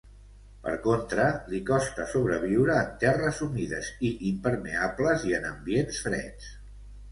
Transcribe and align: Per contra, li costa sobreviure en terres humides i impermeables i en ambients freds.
Per 0.61 0.71
contra, 0.85 1.25
li 1.53 1.59
costa 1.67 2.07
sobreviure 2.13 2.79
en 2.85 2.89
terres 3.05 3.43
humides 3.49 3.93
i 4.11 4.13
impermeables 4.33 5.29
i 5.33 5.39
en 5.43 5.49
ambients 5.53 6.05
freds. 6.09 6.53